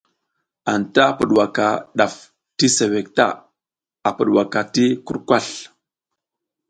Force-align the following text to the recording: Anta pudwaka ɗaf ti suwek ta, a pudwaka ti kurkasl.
Anta 0.73 1.03
pudwaka 1.17 1.65
ɗaf 1.97 2.13
ti 2.57 2.67
suwek 2.75 3.07
ta, 3.17 3.25
a 4.07 4.09
pudwaka 4.17 4.59
ti 4.73 4.85
kurkasl. 5.05 5.57